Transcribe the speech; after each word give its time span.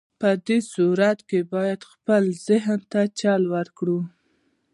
په 0.21 0.29
دې 0.47 0.59
صورت 0.73 1.19
کې 1.29 1.39
بايد 1.53 1.81
خپل 1.91 2.23
ذهن 2.47 2.79
ته 2.91 3.01
چل 3.19 3.41
ورکړئ. 3.55 4.01